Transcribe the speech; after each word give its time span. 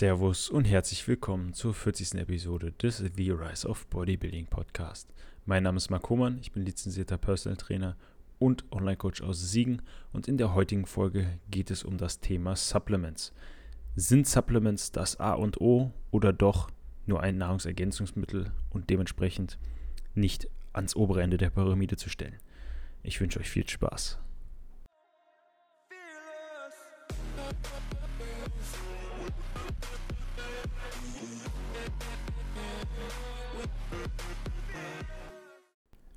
Servus 0.00 0.48
und 0.48 0.64
herzlich 0.64 1.06
willkommen 1.06 1.52
zur 1.52 1.74
40. 1.74 2.14
Episode 2.14 2.72
des 2.72 3.04
The 3.14 3.32
Rise 3.32 3.68
of 3.68 3.86
Bodybuilding 3.88 4.46
Podcast. 4.46 5.12
Mein 5.44 5.62
Name 5.62 5.76
ist 5.76 5.90
Marc 5.90 6.08
Hohmann, 6.08 6.38
ich 6.40 6.52
bin 6.52 6.64
lizenzierter 6.64 7.18
Personal 7.18 7.58
Trainer 7.58 7.98
und 8.38 8.64
Online-Coach 8.72 9.20
aus 9.20 9.50
Siegen 9.50 9.82
und 10.14 10.26
in 10.26 10.38
der 10.38 10.54
heutigen 10.54 10.86
Folge 10.86 11.26
geht 11.50 11.70
es 11.70 11.84
um 11.84 11.98
das 11.98 12.18
Thema 12.18 12.56
Supplements. 12.56 13.34
Sind 13.94 14.26
Supplements 14.26 14.90
das 14.90 15.20
A 15.20 15.34
und 15.34 15.60
O 15.60 15.92
oder 16.10 16.32
doch 16.32 16.70
nur 17.04 17.22
ein 17.22 17.36
Nahrungsergänzungsmittel 17.36 18.52
und 18.70 18.88
dementsprechend 18.88 19.58
nicht 20.14 20.48
ans 20.72 20.96
obere 20.96 21.20
Ende 21.20 21.36
der 21.36 21.50
Pyramide 21.50 21.98
zu 21.98 22.08
stellen? 22.08 22.38
Ich 23.02 23.20
wünsche 23.20 23.38
euch 23.38 23.50
viel 23.50 23.68
Spaß. 23.68 24.18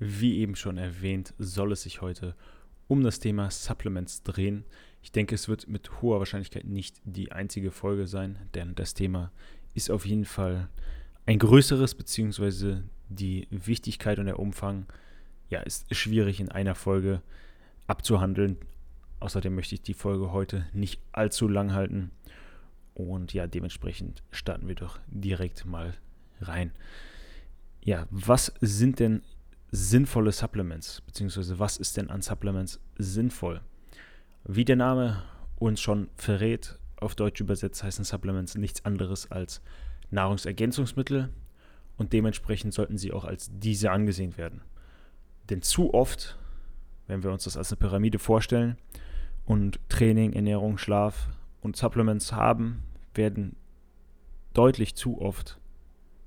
Wie 0.05 0.39
eben 0.39 0.55
schon 0.55 0.77
erwähnt, 0.77 1.33
soll 1.37 1.71
es 1.71 1.83
sich 1.83 2.01
heute 2.01 2.35
um 2.87 3.03
das 3.03 3.19
Thema 3.19 3.49
Supplements 3.49 4.23
drehen. 4.23 4.65
Ich 5.01 5.11
denke, 5.11 5.35
es 5.35 5.47
wird 5.47 5.67
mit 5.67 6.01
hoher 6.01 6.19
Wahrscheinlichkeit 6.19 6.65
nicht 6.65 7.01
die 7.05 7.31
einzige 7.31 7.71
Folge 7.71 8.07
sein, 8.07 8.37
denn 8.53 8.75
das 8.75 8.93
Thema 8.93 9.31
ist 9.73 9.89
auf 9.89 10.05
jeden 10.05 10.25
Fall 10.25 10.69
ein 11.25 11.39
größeres, 11.39 11.95
beziehungsweise 11.95 12.83
die 13.09 13.47
Wichtigkeit 13.49 14.19
und 14.19 14.25
der 14.25 14.39
Umfang 14.39 14.85
ja, 15.49 15.61
ist 15.61 15.93
schwierig 15.95 16.39
in 16.39 16.49
einer 16.49 16.75
Folge 16.75 17.21
abzuhandeln. 17.87 18.57
Außerdem 19.19 19.55
möchte 19.55 19.75
ich 19.75 19.81
die 19.81 19.93
Folge 19.93 20.31
heute 20.31 20.65
nicht 20.73 21.01
allzu 21.11 21.47
lang 21.47 21.73
halten. 21.73 22.11
Und 22.93 23.33
ja, 23.33 23.47
dementsprechend 23.47 24.21
starten 24.31 24.67
wir 24.67 24.75
doch 24.75 24.99
direkt 25.07 25.65
mal 25.65 25.93
rein. 26.41 26.71
Ja, 27.83 28.07
was 28.11 28.53
sind 28.61 28.99
denn 28.99 29.21
sinnvolle 29.75 30.31
Supplements, 30.31 31.01
beziehungsweise 31.01 31.57
was 31.57 31.77
ist 31.77 31.97
denn 31.97 32.11
an 32.11 32.21
Supplements 32.21 32.79
sinnvoll? 32.95 33.61
Wie 34.43 34.65
der 34.65 34.75
Name 34.75 35.23
uns 35.57 35.81
schon 35.81 36.09
verrät, 36.15 36.77
auf 36.97 37.15
Deutsch 37.15 37.41
übersetzt 37.41 37.83
heißen 37.83 38.05
Supplements 38.05 38.53
nichts 38.53 38.85
anderes 38.85 39.31
als 39.31 39.61
Nahrungsergänzungsmittel 40.11 41.29
und 41.97 42.13
dementsprechend 42.13 42.71
sollten 42.75 42.99
sie 42.99 43.11
auch 43.11 43.25
als 43.25 43.49
diese 43.51 43.89
angesehen 43.89 44.37
werden. 44.37 44.61
Denn 45.49 45.63
zu 45.63 45.91
oft, 45.95 46.37
wenn 47.07 47.23
wir 47.23 47.31
uns 47.31 47.45
das 47.45 47.57
als 47.57 47.71
eine 47.71 47.79
Pyramide 47.79 48.19
vorstellen 48.19 48.77
und 49.43 49.79
Training, 49.89 50.33
Ernährung, 50.33 50.77
Schlaf 50.77 51.29
und 51.61 51.75
Supplements 51.75 52.31
haben, 52.31 52.83
werden 53.15 53.55
deutlich 54.53 54.93
zu 54.93 55.19
oft 55.19 55.59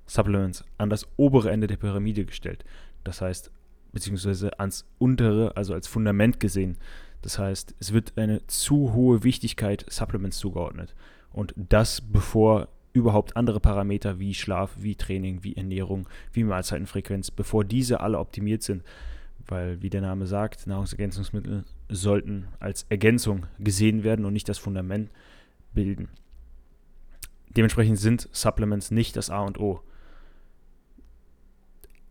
Supplements 0.07 0.65
an 0.79 0.91
das 0.91 1.07
obere 1.17 1.53
Ende 1.53 1.69
der 1.69 1.77
Pyramide 1.77 2.25
gestellt. 2.25 2.65
Das 3.07 3.21
heißt, 3.21 3.53
beziehungsweise 3.93 4.59
ans 4.59 4.85
untere, 4.99 5.57
also 5.57 5.75
als 5.75 5.87
Fundament 5.87 6.41
gesehen. 6.41 6.77
Das 7.23 7.39
heißt, 7.39 7.75
es 7.79 7.93
wird 7.93 8.13
eine 8.17 8.45
zu 8.49 8.93
hohe 8.93 9.23
Wichtigkeit 9.23 9.87
Supplements 9.89 10.39
zugeordnet. 10.39 10.95
Und 11.33 11.55
das 11.57 12.01
bevor 12.01 12.69
überhaupt 12.93 13.37
andere 13.37 13.61
Parameter 13.61 14.19
wie 14.19 14.35
Schlaf, 14.35 14.73
wie 14.79 14.97
Training, 14.97 15.45
wie 15.45 15.57
Ernährung, 15.57 16.09
wie 16.33 16.43
Mahlzeitenfrequenz, 16.43 17.31
bevor 17.31 17.65
diese 17.65 18.01
alle 18.01 18.19
optimiert 18.19 18.63
sind. 18.63 18.83
Weil, 19.47 19.81
wie 19.83 19.91
der 19.91 20.01
Name 20.01 20.27
sagt, 20.27 20.67
Nahrungsergänzungsmittel 20.67 21.65
sollten 21.89 22.49
als 22.59 22.87
Ergänzung 22.89 23.47
gesehen 23.61 24.03
werden 24.03 24.25
und 24.25 24.33
nicht 24.33 24.49
das 24.49 24.59
Fundament 24.59 25.11
bilden. 25.75 26.09
Dementsprechend 27.57 27.99
sind 27.99 28.29
Supplements 28.33 28.91
nicht 28.91 29.15
das 29.15 29.31
A 29.31 29.43
und 29.43 29.61
O. 29.61 29.81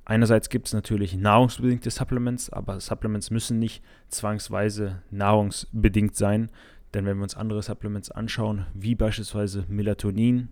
Einerseits 0.06 0.50
gibt 0.50 0.67
es 0.67 0.73
natürlich 0.73 1.17
nahrungsbedingte 1.17 1.89
Supplements, 1.89 2.52
aber 2.52 2.80
Supplements 2.80 3.32
müssen 3.32 3.58
nicht 3.58 3.83
zwangsweise 4.08 5.02
nahrungsbedingt 5.10 6.16
sein. 6.16 6.52
Denn 6.93 7.05
wenn 7.05 7.17
wir 7.17 7.23
uns 7.23 7.36
andere 7.36 7.64
Supplements 7.64 8.11
anschauen, 8.11 8.67
wie 8.76 8.94
beispielsweise 8.94 9.65
Melatonin 9.67 10.49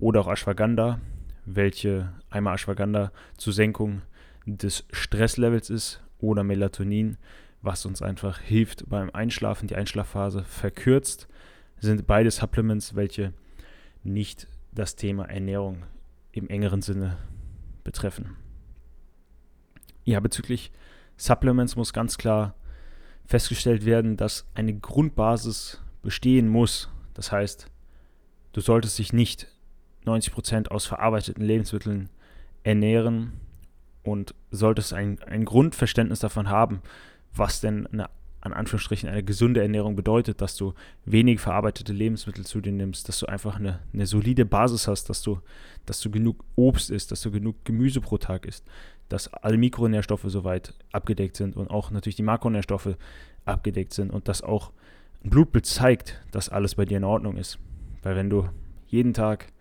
oder 0.00 0.20
auch 0.20 0.28
Ashwagandha, 0.28 1.00
welche 1.46 2.12
einmal 2.30 2.56
Ashwagandha 2.56 3.12
zur 3.36 3.52
Senkung 3.52 4.02
des 4.44 4.84
Stresslevels 4.90 5.70
ist 5.70 6.02
oder 6.18 6.42
Melatonin, 6.42 7.16
was 7.62 7.86
uns 7.86 8.02
einfach 8.02 8.40
hilft 8.40 8.88
beim 8.88 9.10
Einschlafen, 9.10 9.68
die 9.68 9.76
Einschlafphase 9.76 10.42
verkürzt, 10.42 11.28
sind 11.78 12.08
beide 12.08 12.30
Supplements, 12.30 12.96
welche 12.96 13.32
nicht 14.02 14.48
das 14.72 14.96
Thema 14.96 15.26
Ernährung 15.26 15.84
im 16.32 16.48
engeren 16.48 16.82
Sinne 16.82 17.18
betreffen. 17.84 18.36
Ja, 20.08 20.20
bezüglich 20.20 20.72
Supplements 21.18 21.76
muss 21.76 21.92
ganz 21.92 22.16
klar 22.16 22.54
festgestellt 23.26 23.84
werden, 23.84 24.16
dass 24.16 24.46
eine 24.54 24.72
Grundbasis 24.72 25.82
bestehen 26.00 26.48
muss. 26.48 26.88
Das 27.12 27.30
heißt, 27.30 27.66
du 28.54 28.62
solltest 28.62 28.98
dich 28.98 29.12
nicht 29.12 29.48
90% 30.06 30.68
aus 30.68 30.86
verarbeiteten 30.86 31.44
Lebensmitteln 31.44 32.08
ernähren 32.62 33.34
und 34.02 34.34
solltest 34.50 34.94
ein, 34.94 35.22
ein 35.24 35.44
Grundverständnis 35.44 36.20
davon 36.20 36.48
haben, 36.48 36.80
was 37.34 37.60
denn 37.60 37.86
eine, 37.88 38.08
an 38.48 38.58
Anführungsstrichen 38.58 39.08
eine 39.08 39.22
gesunde 39.22 39.62
Ernährung 39.62 39.96
bedeutet, 39.96 40.40
dass 40.40 40.56
du 40.56 40.74
wenig 41.04 41.40
verarbeitete 41.40 41.92
Lebensmittel 41.92 42.44
zu 42.44 42.60
dir 42.60 42.72
nimmst, 42.72 43.08
dass 43.08 43.20
du 43.20 43.26
einfach 43.26 43.56
eine, 43.56 43.80
eine 43.92 44.06
solide 44.06 44.44
Basis 44.44 44.88
hast, 44.88 45.08
dass 45.08 45.22
du, 45.22 45.40
dass 45.86 46.00
du 46.00 46.10
genug 46.10 46.44
Obst 46.56 46.90
isst, 46.90 47.12
dass 47.12 47.22
du 47.22 47.30
genug 47.30 47.64
Gemüse 47.64 48.00
pro 48.00 48.18
Tag 48.18 48.46
isst, 48.46 48.64
dass 49.08 49.32
alle 49.32 49.56
Mikronährstoffe 49.56 50.24
soweit 50.26 50.74
abgedeckt 50.92 51.36
sind 51.36 51.56
und 51.56 51.70
auch 51.70 51.90
natürlich 51.90 52.16
die 52.16 52.22
Makronährstoffe 52.22 52.96
abgedeckt 53.44 53.92
sind 53.92 54.10
und 54.10 54.28
dass 54.28 54.42
auch 54.42 54.72
ein 55.24 55.30
Blutbild 55.30 55.66
zeigt, 55.66 56.20
dass 56.30 56.48
alles 56.48 56.74
bei 56.74 56.84
dir 56.84 56.98
in 56.98 57.04
Ordnung 57.04 57.36
ist. 57.36 57.58
Weil 58.02 58.16
wenn 58.16 58.30
du 58.30 58.48
jeden 58.86 59.14
Tag 59.14 59.52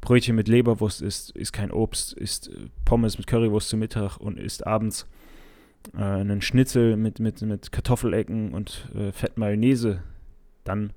Brötchen 0.00 0.36
mit 0.36 0.48
Leberwurst 0.48 1.02
isst, 1.02 1.32
isst 1.32 1.52
kein 1.52 1.72
Obst, 1.72 2.12
isst 2.12 2.50
Pommes 2.84 3.18
mit 3.18 3.26
Currywurst 3.26 3.68
zum 3.68 3.80
Mittag 3.80 4.18
und 4.18 4.38
isst 4.38 4.66
abends 4.66 5.06
äh, 5.94 6.02
einen 6.02 6.42
Schnitzel 6.42 6.96
mit, 6.96 7.20
mit, 7.20 7.42
mit 7.42 7.72
Kartoffelecken 7.72 8.52
und 8.52 8.90
äh, 8.94 9.12
Fett 9.12 9.34
dann 10.64 10.92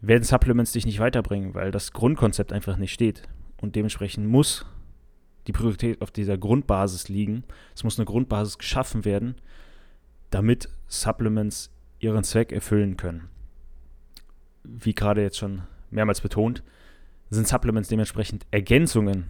werden 0.00 0.22
Supplements 0.24 0.72
dich 0.72 0.86
nicht 0.86 1.00
weiterbringen, 1.00 1.54
weil 1.54 1.70
das 1.70 1.92
Grundkonzept 1.92 2.52
einfach 2.52 2.76
nicht 2.76 2.92
steht. 2.92 3.22
Und 3.60 3.76
dementsprechend 3.76 4.26
muss 4.26 4.64
die 5.46 5.52
Priorität 5.52 6.00
auf 6.00 6.10
dieser 6.10 6.38
Grundbasis 6.38 7.08
liegen. 7.08 7.44
Es 7.74 7.84
muss 7.84 7.98
eine 7.98 8.06
Grundbasis 8.06 8.58
geschaffen 8.58 9.04
werden, 9.04 9.34
damit 10.30 10.68
Supplements 10.86 11.70
ihren 11.98 12.24
Zweck 12.24 12.52
erfüllen 12.52 12.96
können. 12.96 13.28
Wie 14.62 14.94
gerade 14.94 15.22
jetzt 15.22 15.38
schon 15.38 15.62
mehrmals 15.90 16.20
betont, 16.20 16.62
sind 17.30 17.46
Supplements 17.46 17.88
dementsprechend 17.88 18.46
Ergänzungen, 18.50 19.26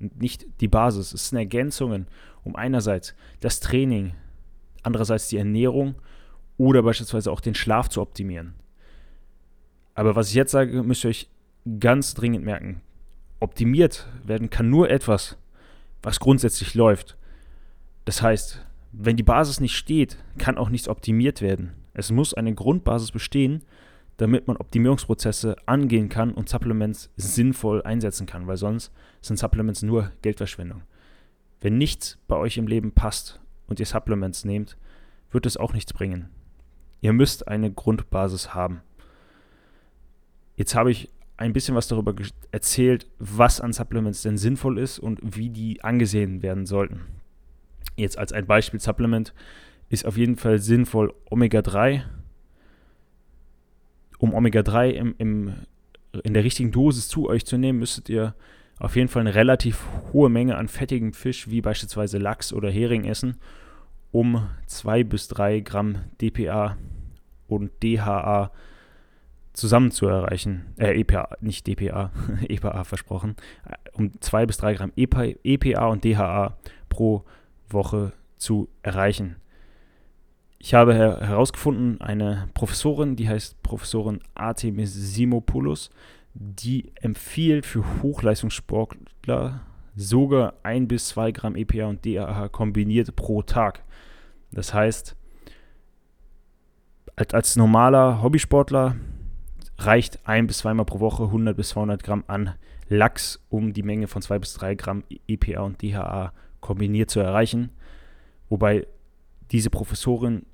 nicht 0.00 0.46
die 0.60 0.68
Basis. 0.68 1.12
Es 1.12 1.28
sind 1.28 1.38
Ergänzungen, 1.38 2.06
um 2.42 2.56
einerseits 2.56 3.14
das 3.40 3.60
Training, 3.60 4.14
andererseits 4.82 5.28
die 5.28 5.36
Ernährung 5.36 5.94
oder 6.56 6.82
beispielsweise 6.82 7.30
auch 7.30 7.40
den 7.40 7.54
Schlaf 7.54 7.88
zu 7.88 8.00
optimieren. 8.00 8.54
Aber 9.94 10.16
was 10.16 10.28
ich 10.28 10.34
jetzt 10.34 10.52
sage, 10.52 10.82
müsst 10.82 11.04
ihr 11.04 11.10
euch 11.10 11.28
ganz 11.78 12.14
dringend 12.14 12.44
merken. 12.44 12.80
Optimiert 13.38 14.06
werden 14.24 14.50
kann 14.50 14.70
nur 14.70 14.90
etwas, 14.90 15.36
was 16.02 16.20
grundsätzlich 16.20 16.74
läuft. 16.74 17.16
Das 18.04 18.22
heißt, 18.22 18.66
wenn 18.92 19.16
die 19.16 19.22
Basis 19.22 19.60
nicht 19.60 19.76
steht, 19.76 20.16
kann 20.38 20.58
auch 20.58 20.68
nichts 20.68 20.88
optimiert 20.88 21.42
werden. 21.42 21.72
Es 21.92 22.10
muss 22.10 22.34
eine 22.34 22.54
Grundbasis 22.54 23.10
bestehen, 23.12 23.62
damit 24.20 24.46
man 24.46 24.58
Optimierungsprozesse 24.58 25.56
angehen 25.64 26.10
kann 26.10 26.32
und 26.32 26.46
Supplements 26.46 27.10
sinnvoll 27.16 27.82
einsetzen 27.84 28.26
kann, 28.26 28.46
weil 28.46 28.58
sonst 28.58 28.92
sind 29.22 29.38
Supplements 29.38 29.80
nur 29.80 30.12
Geldverschwendung. 30.20 30.82
Wenn 31.62 31.78
nichts 31.78 32.18
bei 32.28 32.36
euch 32.36 32.58
im 32.58 32.66
Leben 32.66 32.92
passt 32.92 33.40
und 33.66 33.80
ihr 33.80 33.86
Supplements 33.86 34.44
nehmt, 34.44 34.76
wird 35.30 35.46
es 35.46 35.56
auch 35.56 35.72
nichts 35.72 35.94
bringen. 35.94 36.28
Ihr 37.00 37.14
müsst 37.14 37.48
eine 37.48 37.72
Grundbasis 37.72 38.52
haben. 38.52 38.82
Jetzt 40.54 40.74
habe 40.74 40.90
ich 40.90 41.08
ein 41.38 41.54
bisschen 41.54 41.74
was 41.74 41.88
darüber 41.88 42.14
erzählt, 42.50 43.08
was 43.18 43.62
an 43.62 43.72
Supplements 43.72 44.20
denn 44.20 44.36
sinnvoll 44.36 44.78
ist 44.78 44.98
und 44.98 45.18
wie 45.22 45.48
die 45.48 45.82
angesehen 45.82 46.42
werden 46.42 46.66
sollten. 46.66 47.06
Jetzt 47.96 48.18
als 48.18 48.34
ein 48.34 48.46
Beispiel 48.46 48.80
Supplement 48.80 49.32
ist 49.88 50.04
auf 50.04 50.18
jeden 50.18 50.36
Fall 50.36 50.58
sinnvoll 50.58 51.14
Omega-3. 51.30 52.02
Um 54.20 54.34
Omega-3 54.34 54.90
im, 54.90 55.14
im, 55.16 55.54
in 56.22 56.34
der 56.34 56.44
richtigen 56.44 56.72
Dosis 56.72 57.08
zu 57.08 57.28
euch 57.28 57.46
zu 57.46 57.56
nehmen, 57.56 57.78
müsstet 57.78 58.10
ihr 58.10 58.34
auf 58.78 58.94
jeden 58.94 59.08
Fall 59.08 59.20
eine 59.20 59.34
relativ 59.34 59.82
hohe 60.12 60.28
Menge 60.28 60.56
an 60.58 60.68
fettigem 60.68 61.14
Fisch, 61.14 61.48
wie 61.48 61.62
beispielsweise 61.62 62.18
Lachs 62.18 62.52
oder 62.52 62.70
Hering 62.70 63.04
essen, 63.04 63.38
um 64.12 64.46
2 64.66 65.04
bis 65.04 65.28
3 65.28 65.60
Gramm 65.60 66.00
DPA 66.20 66.76
und 67.48 67.70
DHA 67.82 68.50
zusammen 69.54 69.90
zu 69.90 70.06
erreichen, 70.06 70.66
äh, 70.76 71.00
EPA, 71.00 71.36
nicht 71.40 71.66
DPA, 71.66 72.12
EPA 72.48 72.84
versprochen, 72.84 73.36
äh, 73.66 73.74
um 73.94 74.12
2 74.20 74.44
bis 74.44 74.58
3 74.58 74.74
Gramm 74.74 74.92
EPA, 74.96 75.24
EPA 75.44 75.86
und 75.86 76.04
DHA 76.04 76.58
pro 76.90 77.24
Woche 77.70 78.12
zu 78.36 78.68
erreichen. 78.82 79.36
Ich 80.62 80.74
habe 80.74 80.94
her 80.94 81.20
herausgefunden, 81.22 82.02
eine 82.02 82.48
Professorin, 82.52 83.16
die 83.16 83.26
heißt 83.26 83.62
Professorin 83.62 84.20
Artemis 84.34 84.92
Simopoulos, 84.92 85.88
die 86.34 86.92
empfiehlt 86.96 87.64
für 87.64 87.82
Hochleistungssportler 88.02 89.62
sogar 89.96 90.52
1 90.62 90.86
bis 90.86 91.08
2 91.08 91.32
Gramm 91.32 91.56
EPA 91.56 91.86
und 91.86 92.04
DHA 92.04 92.48
kombiniert 92.48 93.16
pro 93.16 93.40
Tag. 93.40 93.82
Das 94.52 94.74
heißt, 94.74 95.16
als 97.32 97.56
normaler 97.56 98.22
Hobbysportler 98.22 98.96
reicht 99.78 100.26
ein 100.28 100.46
bis 100.46 100.58
zweimal 100.58 100.84
pro 100.84 101.00
Woche 101.00 101.24
100 101.24 101.56
bis 101.56 101.70
200 101.70 102.02
Gramm 102.02 102.24
an 102.26 102.54
Lachs, 102.90 103.42
um 103.48 103.72
die 103.72 103.82
Menge 103.82 104.08
von 104.08 104.20
2 104.20 104.38
bis 104.38 104.52
3 104.54 104.74
Gramm 104.74 105.04
EPA 105.26 105.62
und 105.62 105.80
DHA 105.80 106.34
kombiniert 106.60 107.08
zu 107.08 107.20
erreichen. 107.20 107.70
Wobei 108.50 108.86
diese 109.50 109.70
Professorin 109.70 110.44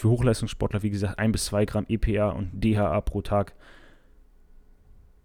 für 0.00 0.08
Hochleistungssportler, 0.08 0.82
wie 0.82 0.90
gesagt, 0.90 1.18
1 1.18 1.32
bis 1.32 1.44
2 1.46 1.66
Gramm 1.66 1.86
EPA 1.88 2.30
und 2.30 2.50
DHA 2.52 3.00
pro 3.02 3.20
Tag 3.20 3.54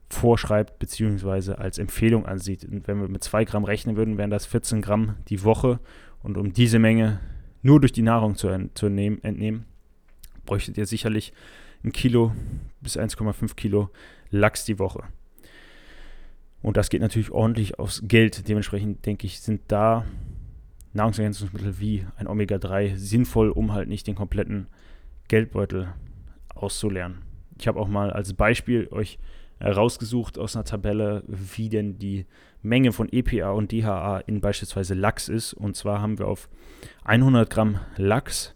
vorschreibt 0.09 0.79
bzw. 0.79 1.53
als 1.53 1.77
Empfehlung 1.77 2.25
ansieht. 2.25 2.65
Und 2.65 2.87
wenn 2.87 2.99
wir 2.99 3.07
mit 3.07 3.23
2 3.23 3.45
Gramm 3.45 3.63
rechnen 3.63 3.95
würden, 3.95 4.17
wären 4.17 4.29
das 4.29 4.45
14 4.45 4.81
Gramm 4.81 5.15
die 5.29 5.43
Woche. 5.43 5.79
Und 6.21 6.37
um 6.37 6.51
diese 6.51 6.79
Menge 6.79 7.21
nur 7.61 7.79
durch 7.79 7.93
die 7.93 8.01
Nahrung 8.01 8.35
zu, 8.35 8.69
zu 8.73 8.87
entnehmen, 8.87 9.23
entnehmen, 9.23 9.65
bräuchtet 10.45 10.77
ihr 10.77 10.85
sicherlich 10.85 11.31
ein 11.83 11.93
Kilo 11.93 12.33
bis 12.81 12.97
1,5 12.97 13.55
Kilo 13.55 13.89
Lachs 14.29 14.65
die 14.65 14.77
Woche. 14.77 15.03
Und 16.61 16.75
das 16.75 16.89
geht 16.89 17.01
natürlich 17.01 17.31
ordentlich 17.31 17.79
aufs 17.79 18.03
Geld. 18.05 18.49
Dementsprechend 18.49 19.05
denke 19.05 19.25
ich, 19.25 19.39
sind 19.39 19.61
da 19.69 20.05
Nahrungsergänzungsmittel 20.95 21.79
wie 21.79 22.05
ein 22.17 22.27
Omega-3 22.27 22.95
sinnvoll, 22.95 23.49
um 23.49 23.73
halt 23.73 23.89
nicht 23.89 24.07
den 24.07 24.15
kompletten 24.15 24.67
Geldbeutel 25.27 25.93
auszuleeren. 26.53 27.21
Ich 27.59 27.67
habe 27.67 27.79
auch 27.79 27.87
mal 27.87 28.11
als 28.11 28.33
Beispiel 28.33 28.87
euch 28.91 29.19
herausgesucht 29.59 30.37
aus 30.37 30.55
einer 30.55 30.65
Tabelle, 30.65 31.23
wie 31.27 31.69
denn 31.69 31.97
die 31.97 32.25
Menge 32.61 32.91
von 32.91 33.09
EPA 33.11 33.51
und 33.51 33.71
DHA 33.71 34.19
in 34.19 34.41
beispielsweise 34.41 34.93
Lachs 34.93 35.29
ist. 35.29 35.53
Und 35.53 35.75
zwar 35.75 36.01
haben 36.01 36.17
wir 36.17 36.27
auf 36.27 36.49
100 37.03 37.49
Gramm 37.49 37.79
Lachs 37.97 38.55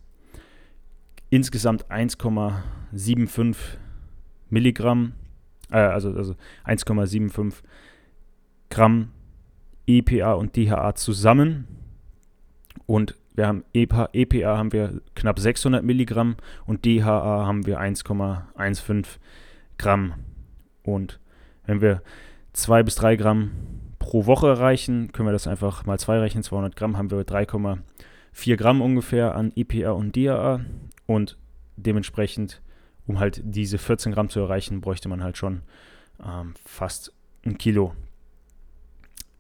insgesamt 1.30 1.89
1,75 1.92 3.56
Milligramm, 4.50 5.13
äh, 5.71 5.77
also, 5.77 6.12
also 6.12 6.35
1,75 6.65 7.53
Gramm 8.69 9.12
EPA 9.88 10.33
und 10.33 10.56
DHA 10.56 10.95
zusammen. 10.95 11.68
Und 12.89 13.13
wir 13.36 13.45
haben 13.45 13.65
EPA, 13.71 14.09
EPA 14.13 14.57
haben 14.57 14.74
wir 14.74 15.00
knapp 15.13 15.38
600 15.38 15.83
Milligramm 15.83 16.38
und 16.65 16.86
DHA 16.86 17.45
haben 17.45 17.68
wir 17.68 17.80
1,15 17.80 19.06
Gramm. 19.77 20.15
Und 20.81 21.19
wenn 21.68 21.81
wir 21.81 22.01
2 22.53 22.81
bis 22.81 22.95
3 22.95 23.15
Gramm 23.15 23.51
pro 24.00 24.25
Woche 24.25 24.47
erreichen, 24.47 25.12
können 25.12 25.27
wir 25.27 25.33
das 25.33 25.45
einfach 25.45 25.86
mal 25.86 26.00
2 26.00 26.18
rechnen. 26.18 26.41
200 26.41 26.75
Gramm 26.75 26.97
haben 26.97 27.12
wir 27.12 27.19
3,4 27.19 28.56
Gramm 28.56 28.81
ungefähr 28.81 29.35
an 29.35 29.53
EPA 29.56 29.92
und 29.92 30.15
DHA. 30.15 30.62
Und 31.06 31.38
dementsprechend, 31.77 32.59
um 33.06 33.19
halt 33.19 33.39
diese 33.44 33.77
14 33.77 34.13
Gramm 34.13 34.30
zu 34.30 34.39
erreichen, 34.39 34.81
bräuchte 34.81 35.09
man 35.09 35.24
halt 35.24 35.38
schon 35.38 35.62
ähm, 36.25 36.56
fast 36.65 37.13
ein 37.45 37.59
Kilo. 37.59 37.94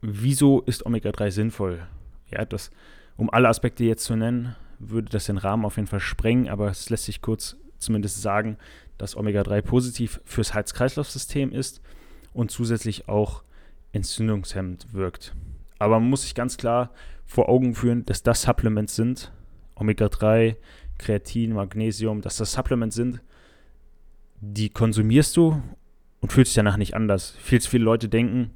Wieso 0.01 0.61
ist 0.61 0.85
Omega-3 0.85 1.31
sinnvoll? 1.31 1.79
Ja, 2.29 2.45
das, 2.45 2.69
um 3.19 3.29
alle 3.29 3.49
Aspekte 3.49 3.83
jetzt 3.83 4.05
zu 4.05 4.15
nennen, 4.15 4.55
würde 4.79 5.09
das 5.09 5.25
den 5.25 5.37
Rahmen 5.37 5.65
auf 5.65 5.75
jeden 5.75 5.89
Fall 5.89 5.99
sprengen, 5.99 6.47
aber 6.47 6.69
es 6.69 6.89
lässt 6.89 7.03
sich 7.03 7.21
kurz 7.21 7.57
zumindest 7.77 8.21
sagen, 8.21 8.57
dass 8.97 9.17
Omega-3 9.17 9.61
positiv 9.61 10.21
fürs 10.23 10.53
Herz-Kreislauf-System 10.53 11.51
ist 11.51 11.81
und 12.31 12.49
zusätzlich 12.49 13.09
auch 13.09 13.43
entzündungshemmend 13.91 14.93
wirkt. 14.93 15.35
Aber 15.79 15.99
man 15.99 16.09
muss 16.09 16.21
sich 16.21 16.33
ganz 16.33 16.55
klar 16.55 16.91
vor 17.25 17.49
Augen 17.49 17.75
führen, 17.75 18.05
dass 18.05 18.23
das 18.23 18.43
Supplements 18.43 18.95
sind, 18.95 19.33
Omega-3, 19.75 20.55
Kreatin, 20.97 21.51
Magnesium, 21.51 22.21
dass 22.21 22.37
das 22.37 22.53
Supplements 22.53 22.95
sind, 22.95 23.21
die 24.39 24.69
konsumierst 24.69 25.35
du 25.35 25.61
und 26.21 26.31
fühlst 26.31 26.51
dich 26.51 26.55
danach 26.55 26.77
nicht 26.77 26.95
anders. 26.95 27.35
Viel 27.41 27.59
zu 27.59 27.69
viele 27.69 27.83
Leute 27.83 28.07
denken, 28.07 28.51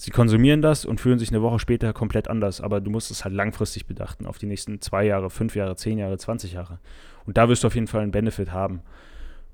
sie 0.00 0.10
konsumieren 0.10 0.62
das 0.62 0.86
und 0.86 0.98
fühlen 0.98 1.18
sich 1.18 1.28
eine 1.28 1.42
Woche 1.42 1.58
später 1.58 1.92
komplett 1.92 2.28
anders, 2.28 2.62
aber 2.62 2.80
du 2.80 2.90
musst 2.90 3.10
es 3.10 3.24
halt 3.24 3.34
langfristig 3.34 3.84
bedachten, 3.84 4.24
auf 4.26 4.38
die 4.38 4.46
nächsten 4.46 4.80
zwei 4.80 5.04
Jahre, 5.04 5.28
fünf 5.28 5.54
Jahre, 5.54 5.76
zehn 5.76 5.98
Jahre, 5.98 6.16
20 6.16 6.54
Jahre. 6.54 6.78
Und 7.26 7.36
da 7.36 7.50
wirst 7.50 7.62
du 7.62 7.66
auf 7.66 7.74
jeden 7.74 7.86
Fall 7.86 8.00
einen 8.00 8.10
Benefit 8.10 8.50
haben. 8.50 8.80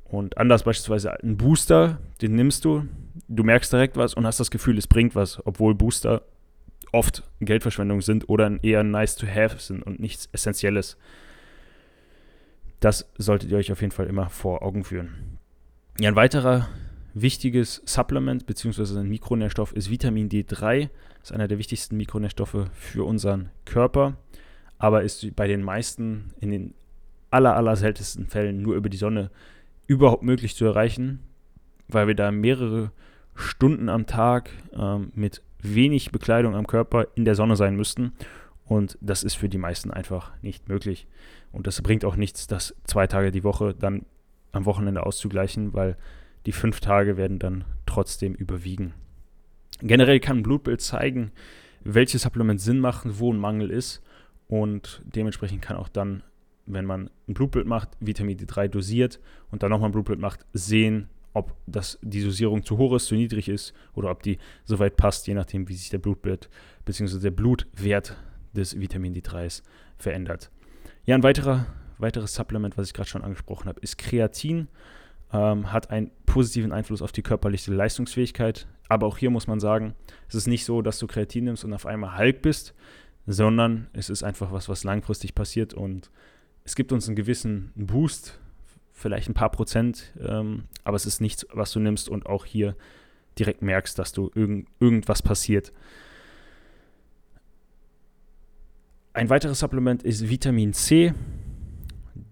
Und 0.05 0.39
anders 0.39 0.63
beispielsweise 0.63 1.21
ein 1.21 1.37
Booster, 1.37 1.99
den 2.23 2.37
nimmst 2.37 2.65
du, 2.65 2.87
du 3.27 3.43
merkst 3.43 3.73
direkt 3.73 3.97
was 3.97 4.15
und 4.15 4.25
hast 4.25 4.39
das 4.39 4.53
Gefühl, 4.53 4.79
es 4.79 4.87
bringt 4.87 5.17
was, 5.17 5.45
obwohl 5.45 5.75
Booster 5.75 6.23
oft 6.93 7.25
Geldverschwendung 7.41 8.01
sind 8.01 8.29
oder 8.29 8.63
eher 8.63 8.85
nice 8.85 9.17
to 9.17 9.27
have 9.27 9.59
sind 9.59 9.83
und 9.83 9.99
nichts 9.99 10.29
Essentielles. 10.33 10.97
Das 12.79 13.11
solltet 13.19 13.51
ihr 13.51 13.57
euch 13.57 13.73
auf 13.73 13.81
jeden 13.81 13.91
Fall 13.91 14.07
immer 14.07 14.31
vor 14.31 14.63
Augen 14.63 14.85
führen. 14.85 15.39
Ja, 15.99 16.09
ein 16.09 16.15
weiterer 16.15 16.69
wichtiges 17.23 17.83
Supplement 17.87 18.45
bzw. 18.47 19.01
ein 19.01 19.09
Mikronährstoff 19.09 19.73
ist 19.73 19.91
Vitamin 19.91 20.29
D3. 20.29 20.91
Das 21.21 21.31
ist 21.31 21.33
einer 21.33 21.49
der 21.49 21.59
wichtigsten 21.59 21.97
Mikronährstoffe 21.97 22.69
für 22.73 23.05
unseren 23.05 23.49
Körper, 23.65 24.19
aber 24.79 25.03
ist 25.03 25.35
bei 25.35 25.49
den 25.49 25.63
meisten 25.63 26.35
in 26.41 26.51
den 26.51 26.75
aller, 27.31 27.57
aller 27.57 27.75
seltensten 27.77 28.27
Fällen 28.27 28.61
nur 28.61 28.77
über 28.77 28.91
die 28.91 28.99
Sonne 28.99 29.31
überhaupt 29.87 30.23
möglich 30.23 30.57
zu 30.57 30.67
erreichen, 30.67 31.21
weil 31.89 32.07
wir 32.07 32.15
da 32.15 32.31
mehrere 32.31 32.93
Stunden 33.35 33.89
am 33.89 34.07
Tag 34.07 34.51
ähm, 34.75 35.11
mit 35.15 35.43
wenig 35.61 36.13
Bekleidung 36.13 36.55
am 36.55 36.67
Körper 36.67 37.07
in 37.15 37.25
der 37.25 37.35
Sonne 37.35 37.57
sein 37.57 37.77
müssten. 37.77 38.13
Und 38.67 38.99
das 39.01 39.23
ist 39.23 39.35
für 39.35 39.49
die 39.49 39.59
meisten 39.59 39.91
einfach 39.91 40.33
nicht 40.43 40.69
möglich. 40.69 41.07
Und 41.51 41.67
das 41.67 41.81
bringt 41.81 42.05
auch 42.05 42.17
nichts, 42.17 42.47
das 42.47 42.75
zwei 42.85 43.07
Tage 43.07 43.31
die 43.31 43.45
Woche 43.45 43.75
dann 43.75 44.05
am 44.53 44.67
Wochenende 44.67 45.07
auszugleichen, 45.07 45.73
weil 45.73 45.97
die 46.47 46.53
fünf 46.53 46.81
Tage 46.81 47.17
werden 47.17 47.39
dann 47.39 47.65
trotzdem 47.85 48.35
überwiegen. 48.35 48.95
Generell 49.81 50.21
kann 50.21 50.39
ein 50.39 50.43
Blutbild 50.43 50.81
zeigen, 50.81 51.33
welche 51.85 52.19
Supplements 52.19 52.65
Sinn 52.65 52.81
machen, 52.81 53.19
wo 53.19 53.33
ein 53.33 53.39
Mangel 53.39 53.71
ist. 53.71 54.03
Und 54.49 55.03
dementsprechend 55.05 55.61
kann 55.61 55.77
auch 55.77 55.89
dann 55.89 56.23
wenn 56.67 56.85
man 56.85 57.11
ein 57.29 57.35
Blutbild 57.35 57.67
macht, 57.67 57.91
Vitamin 58.01 58.37
D3 58.37 58.69
dosiert 58.69 59.21
und 59.51 59.63
dann 59.63 59.71
nochmal 59.71 59.89
ein 59.89 59.93
Blutbild 59.93 60.19
macht, 60.19 60.45
sehen, 60.53 61.09
ob 61.33 61.55
das, 61.67 61.99
die 62.03 62.23
Dosierung 62.23 62.65
zu 62.65 62.79
hoch 62.79 62.95
ist, 62.95 63.07
zu 63.07 63.15
niedrig 63.15 63.49
ist 63.49 63.73
oder 63.95 64.11
ob 64.11 64.23
die 64.23 64.39
soweit 64.65 64.97
passt, 64.97 65.27
je 65.27 65.35
nachdem, 65.35 65.69
wie 65.69 65.75
sich 65.75 65.91
der 65.91 65.99
Blutbild 65.99 66.49
bzw. 66.85 67.19
der 67.21 67.31
Blutwert 67.31 68.17
des 68.53 68.79
Vitamin 68.79 69.15
D3s 69.15 69.63
verändert. 69.97 70.51
Ja, 71.05 71.15
ein 71.15 71.23
weiterer, 71.23 71.67
weiteres 71.99 72.35
Supplement, 72.35 72.77
was 72.77 72.89
ich 72.89 72.95
gerade 72.95 73.09
schon 73.09 73.23
angesprochen 73.23 73.69
habe, 73.69 73.81
ist 73.81 73.99
Kreatin. 73.99 74.69
Ähm, 75.33 75.73
hat 75.73 75.91
einen 75.91 76.11
positiven 76.25 76.73
Einfluss 76.73 77.03
auf 77.03 77.13
die 77.13 77.23
körperliche 77.23 77.73
Leistungsfähigkeit. 77.73 78.67
Aber 78.89 79.07
auch 79.07 79.19
hier 79.19 79.31
muss 79.31 79.47
man 79.47 79.61
sagen, 79.61 79.95
es 80.29 80.35
ist 80.35 80.47
nicht 80.47 80.65
so, 80.65 80.83
dass 80.83 80.99
du 80.99 81.07
Kreatin 81.07 81.45
nimmst 81.45 81.65
und 81.65 81.73
auf 81.73 81.87
einmal 81.87 82.19
Hulk 82.19 82.43
bist, 82.43 82.75
sondern 83.27 83.89
es 83.93 84.09
ist 84.09 84.23
einfach 84.23 84.53
was, 84.53 84.69
was 84.69 84.85
langfristig 84.85 85.35
passiert 85.35 85.75
und 85.75 86.11
es 86.65 86.75
gibt 86.77 86.93
uns 86.93 87.07
einen 87.07 87.17
gewissen 87.17 87.73
Boost, 87.75 88.39
vielleicht 88.93 89.29
ein 89.29 89.35
paar 89.35 89.51
Prozent, 89.51 90.13
ähm, 90.21 90.65
aber 90.85 90.97
es 90.97 91.07
ist 91.07 91.21
nichts, 91.21 91.47
was 91.53 91.73
du 91.73 91.81
nimmst 91.81 92.09
und 92.09 92.27
auch 92.27 92.45
hier 92.45 92.77
direkt 93.39 93.63
merkst, 93.63 93.99
dass 93.99 94.13
du 94.13 94.31
irgend, 94.35 94.69
irgendwas 94.81 95.23
passiert. 95.23 95.73
Ein 99.13 99.31
weiteres 99.31 99.61
Supplement 99.61 100.03
ist 100.03 100.29
Vitamin 100.29 100.73
C. 100.73 101.15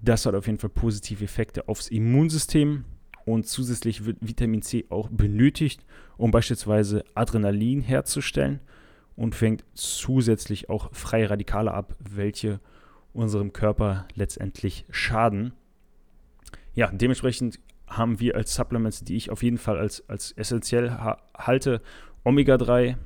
Das 0.05 0.27
hat 0.27 0.35
auf 0.35 0.47
jeden 0.47 0.59
Fall 0.59 0.69
positive 0.69 1.25
Effekte 1.25 1.67
aufs 1.67 1.89
Immunsystem 1.89 2.85
und 3.25 3.47
zusätzlich 3.47 4.05
wird 4.05 4.19
Vitamin 4.21 4.61
C 4.61 4.85
auch 4.91 5.09
benötigt, 5.09 5.83
um 6.19 6.31
beispielsweise 6.31 7.07
Adrenalin 7.15 7.81
herzustellen 7.81 8.61
und 9.17 9.35
fängt 9.35 9.65
zusätzlich 9.73 10.69
auch 10.69 10.93
freie 10.93 11.31
Radikale 11.31 11.73
ab, 11.73 11.97
welche 11.99 12.61
unserem 13.15 13.55
Körper 13.55 14.07
letztendlich 14.15 14.85
schaden. 14.91 15.55
Ja, 16.75 16.91
dementsprechend 16.93 17.59
haben 17.87 18.21
wir 18.21 18.37
als 18.37 18.55
Supplements, 18.55 19.05
die 19.05 19.17
ich 19.17 19.31
auf 19.31 19.43
jeden 19.43 19.59
Fall 19.59 19.79
als, 19.79 20.07
als 20.07 20.33
essentiell 20.33 20.91
ha 20.91 21.17
halte, 21.35 21.81
Omega-3, 22.25 22.97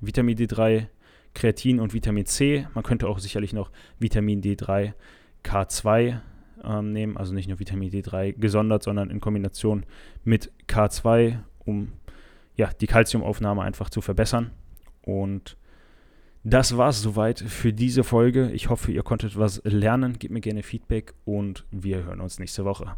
Vitamin 0.00 0.36
D3, 0.36 0.86
Kreatin 1.34 1.80
und 1.80 1.92
Vitamin 1.92 2.26
C. 2.26 2.68
Man 2.72 2.84
könnte 2.84 3.08
auch 3.08 3.18
sicherlich 3.18 3.52
noch 3.52 3.72
Vitamin 3.98 4.42
D3, 4.42 4.92
K2 5.42 6.20
ähm, 6.66 6.92
nehmen, 6.92 7.16
also 7.16 7.32
nicht 7.32 7.48
nur 7.48 7.58
Vitamin 7.58 7.90
D3 7.90 8.32
gesondert, 8.32 8.82
sondern 8.82 9.10
in 9.10 9.20
Kombination 9.20 9.84
mit 10.24 10.50
K2, 10.68 11.38
um 11.64 11.92
ja, 12.56 12.70
die 12.80 12.86
Kalziumaufnahme 12.86 13.62
einfach 13.62 13.90
zu 13.90 14.00
verbessern. 14.00 14.50
Und 15.02 15.56
das 16.42 16.76
war 16.76 16.90
es 16.90 17.02
soweit 17.02 17.40
für 17.40 17.72
diese 17.72 18.04
Folge. 18.04 18.50
Ich 18.52 18.68
hoffe, 18.68 18.92
ihr 18.92 19.02
konntet 19.02 19.38
was 19.38 19.60
lernen. 19.64 20.18
Gebt 20.18 20.32
mir 20.32 20.40
gerne 20.40 20.62
Feedback 20.62 21.14
und 21.24 21.66
wir 21.70 22.04
hören 22.04 22.20
uns 22.20 22.38
nächste 22.38 22.64
Woche. 22.64 22.96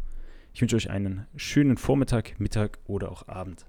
Ich 0.53 0.61
wünsche 0.61 0.75
euch 0.75 0.89
einen 0.89 1.27
schönen 1.35 1.77
Vormittag, 1.77 2.39
Mittag 2.39 2.79
oder 2.85 3.11
auch 3.11 3.27
Abend. 3.27 3.68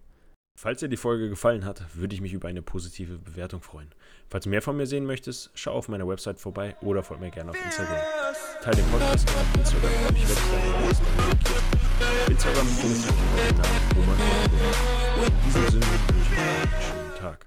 Falls 0.63 0.81
dir 0.81 0.91
die 0.91 0.99
Folge 0.99 1.31
gefallen 1.31 1.65
hat, 1.65 1.83
würde 1.95 2.15
ich 2.15 2.21
mich 2.21 2.35
über 2.35 2.49
eine 2.49 2.61
positive 2.61 3.17
Bewertung 3.17 3.63
freuen. 3.63 3.89
Falls 4.29 4.45
du 4.45 4.51
mehr 4.51 4.61
von 4.61 4.77
mir 4.77 4.87
sehen 4.87 5.07
möchtest, 5.07 5.51
schau 5.55 5.73
auf 5.73 5.89
meiner 5.89 6.07
Website 6.07 6.39
vorbei 6.39 6.77
oder 6.83 7.03
folg 7.03 7.19
mir 7.19 7.31
gerne 7.31 7.53
auf 7.53 7.65
Instagram. 7.65 7.97
Teile 8.61 8.77
den 8.77 8.85
Podcast 8.91 9.27
auf 9.31 9.59
Instagram 9.59 9.91
und 10.09 10.19
ich 10.19 10.29
werde 10.29 10.41
Instagram 12.31 12.67
findest 12.67 13.09
du 13.09 13.13
mich 13.15 13.49
unter 13.49 13.69
Roman 13.97 14.19
In 15.25 15.33
diesem 15.47 15.67
Sinne 15.71 15.87
schönen 16.29 17.15
Tag. 17.19 17.47